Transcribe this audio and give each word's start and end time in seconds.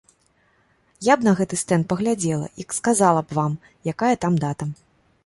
Я 1.07 1.13
б 1.19 1.27
на 1.27 1.33
гэты 1.41 1.59
стэнд 1.63 1.85
паглядзела, 1.93 2.47
і 2.63 2.65
сказала 2.79 3.21
б 3.27 3.39
вам, 3.39 3.53
якая 3.93 4.13
там 4.25 4.33
дата. 4.47 4.65